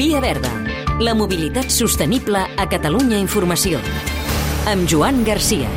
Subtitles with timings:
[0.00, 0.48] Via Verda.
[1.04, 3.82] La mobilitat sostenible a Catalunya Informació.
[4.64, 5.68] Amb Joan Garcia.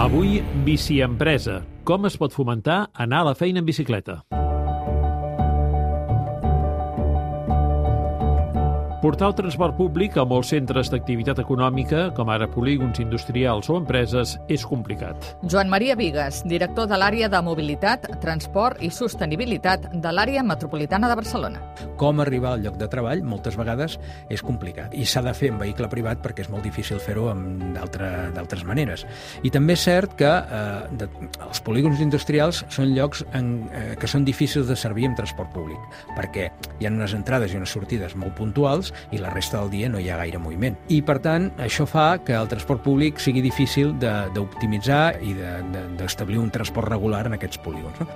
[0.00, 1.58] Avui, biciempresa.
[1.84, 4.22] Com es pot fomentar anar a la feina en bicicleta?
[8.98, 14.32] Portar el transport públic a molts centres d'activitat econòmica, com ara polígons industrials o empreses,
[14.50, 15.28] és complicat.
[15.46, 21.18] Joan Maria Vigues, director de l'àrea de mobilitat, transport i sostenibilitat de l'àrea metropolitana de
[21.20, 21.60] Barcelona.
[22.00, 23.94] Com arribar al lloc de treball moltes vegades
[24.34, 27.28] és complicat i s'ha de fer en vehicle privat perquè és molt difícil fer-ho
[27.78, 29.06] d'altres maneres.
[29.46, 31.06] I també és cert que eh, de,
[31.46, 36.02] els polígons industrials són llocs en, eh, que són difícils de servir amb transport públic
[36.18, 39.70] perquè hi ha unes entrades i unes sortides molt puntuals hores i la resta del
[39.70, 40.76] dia no hi ha gaire moviment.
[40.88, 46.40] I, per tant, això fa que el transport públic sigui difícil d'optimitzar i d'establir de,
[46.40, 48.00] de, un transport regular en aquests polígons.
[48.00, 48.08] No?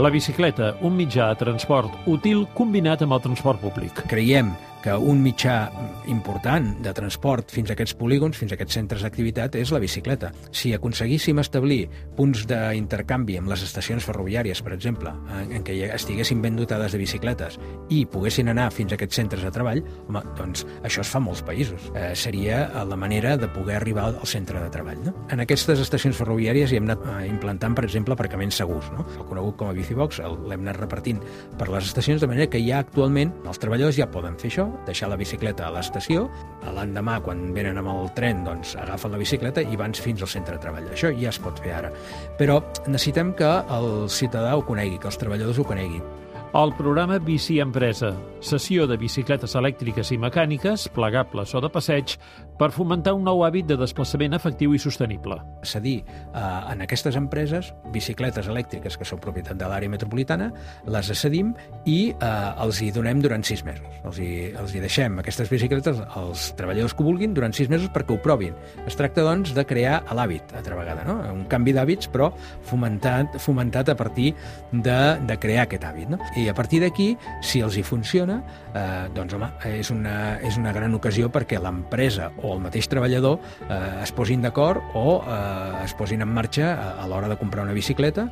[0.00, 4.04] La bicicleta, un mitjà de transport útil combinat amb el transport públic.
[4.08, 4.52] Creiem
[4.82, 5.70] que un mitjà
[6.10, 10.32] important de transport fins a aquests polígons, fins a aquests centres d'activitat, és la bicicleta.
[10.52, 11.82] Si aconseguíssim establir
[12.16, 17.00] punts d'intercanvi amb les estacions ferroviàries, per exemple, en, en què estiguessin ben dotades de
[17.02, 17.58] bicicletes
[17.90, 21.24] i poguessin anar fins a aquests centres de treball, home, doncs això es fa a
[21.24, 21.90] molts països.
[21.94, 25.00] Eh, seria la manera de poder arribar al centre de treball.
[25.04, 25.14] No?
[25.30, 28.90] En aquestes estacions ferroviàries hi hem anat eh, implantant, per exemple, aparcaments segurs.
[28.96, 29.06] No?
[29.18, 31.20] El conegut com a Bicibox l'hem anat repartint
[31.58, 35.10] per les estacions, de manera que ja actualment els treballadors ja poden fer això, deixar
[35.10, 36.28] la bicicleta a l'estació,
[36.76, 40.56] l'endemà, quan venen amb el tren, doncs agafen la bicicleta i van fins al centre
[40.56, 40.88] de treball.
[40.94, 41.92] Això ja es pot fer ara.
[42.38, 46.04] Però necessitem que el ciutadà ho conegui, que els treballadors ho coneguin.
[46.52, 48.08] El programa Bici Empresa,
[48.42, 52.16] sessió de bicicletes elèctriques i mecàniques, plegables o de passeig,
[52.58, 55.36] per fomentar un nou hàbit de desplaçament efectiu i sostenible.
[55.62, 60.48] Cedir eh, en aquestes empreses bicicletes elèctriques que són propietat de l'àrea metropolitana,
[60.90, 61.52] les cedim
[61.86, 62.32] i eh,
[62.66, 63.86] els hi donem durant sis mesos.
[64.10, 68.18] Els hi, els hi deixem aquestes bicicletes als treballadors que vulguin durant sis mesos perquè
[68.18, 68.58] ho provin.
[68.90, 71.20] Es tracta, doncs, de crear l'hàbit, altra vegada, no?
[71.30, 72.32] un canvi d'hàbits, però
[72.66, 74.34] fomentat, fomentat a partir
[74.74, 76.10] de, de crear aquest hàbit.
[76.10, 76.18] No?
[76.48, 78.40] A partir d'aquí, si els hi funciona,
[78.74, 83.38] eh, doncs home, és una, és una gran ocasió perquè l'empresa o el mateix treballador
[83.68, 87.64] eh, es posin d'acord o eh, es posin en marxa a, a l'hora de comprar
[87.64, 88.28] una bicicleta.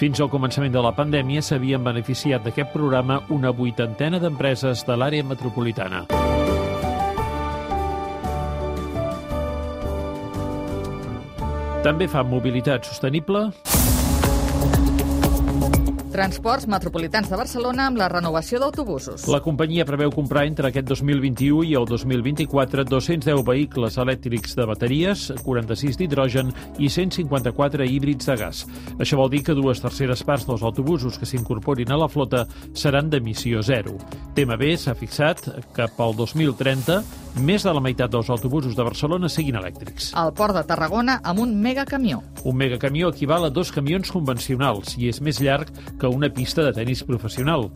[0.00, 5.24] Fins al començament de la pandèmia s'havien beneficiat d'aquest programa una vuitantena d'empreses de l'àrea
[5.24, 6.06] metropolitana.
[11.82, 13.48] També fa mobilitat sostenible
[16.12, 19.24] Transports Metropolitans de Barcelona amb la renovació d'autobusos.
[19.32, 25.24] La companyia preveu comprar entre aquest 2021 i el 2024 210 vehicles elèctrics de bateries,
[25.40, 28.66] 46 d'hidrogen i 154 híbrids de gas.
[28.98, 32.44] Això vol dir que dues terceres parts dels autobusos que s'incorporin a la flota
[32.76, 33.96] seran d'emissió zero.
[34.36, 37.00] TMB s'ha fixat que pel 2030
[37.40, 40.10] més de la meitat dels autobusos de Barcelona siguin elèctrics.
[40.20, 42.20] Al port de Tarragona amb un megacamió.
[42.44, 46.72] Un megacamió equival a dos camions convencionals i és més llarg que una pista de
[46.74, 47.68] tennis professional.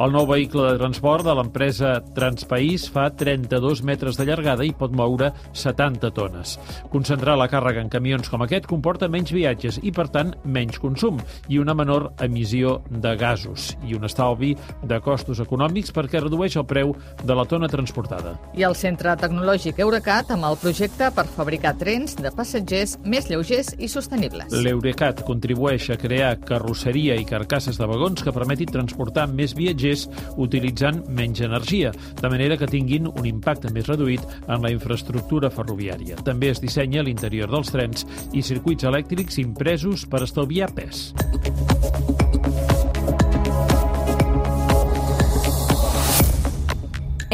[0.00, 4.94] El nou vehicle de transport de l'empresa Transpaís fa 32 metres de llargada i pot
[4.96, 6.54] moure 70 tones.
[6.88, 11.20] Concentrar la càrrega en camions com aquest comporta menys viatges i, per tant, menys consum
[11.52, 16.64] i una menor emissió de gasos i un estalvi de costos econòmics perquè redueix el
[16.70, 18.32] preu de la tona transportada.
[18.56, 23.74] I el Centre Tecnològic Eurecat amb el projecte per fabricar trens de passatgers més lleugers
[23.76, 24.56] i sostenibles.
[24.56, 30.06] L'Eurecat contribueix a crear carrosseria i carcasses de vagons que permetin transportar més viatgers
[30.40, 36.20] utilitzant menys energia, de manera que tinguin un impacte més reduït en la infraestructura ferroviària.
[36.26, 41.12] També es dissenya l'interior dels trens i circuits elèctrics impresos per estalviar pes.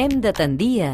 [0.00, 0.92] Hem de tendir a...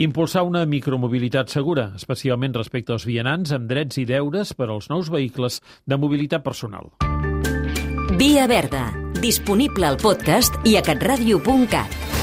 [0.00, 5.12] Impulsar una micromobilitat segura, especialment respecte als vianants amb drets i deures per als nous
[5.12, 6.88] vehicles de mobilitat personal.
[8.20, 12.19] Via Verda, disponible al podcast i a catradio.cat.